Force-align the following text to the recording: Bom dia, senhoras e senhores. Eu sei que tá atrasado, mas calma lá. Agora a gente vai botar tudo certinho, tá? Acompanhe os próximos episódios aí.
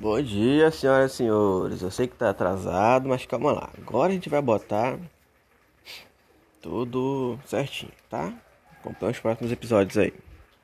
Bom 0.00 0.22
dia, 0.22 0.70
senhoras 0.70 1.12
e 1.12 1.16
senhores. 1.16 1.82
Eu 1.82 1.90
sei 1.90 2.06
que 2.06 2.14
tá 2.14 2.30
atrasado, 2.30 3.08
mas 3.08 3.26
calma 3.26 3.50
lá. 3.50 3.68
Agora 3.76 4.12
a 4.12 4.14
gente 4.14 4.28
vai 4.28 4.40
botar 4.40 4.96
tudo 6.62 7.36
certinho, 7.44 7.90
tá? 8.08 8.32
Acompanhe 8.78 9.10
os 9.10 9.18
próximos 9.18 9.50
episódios 9.50 9.98
aí. 9.98 10.12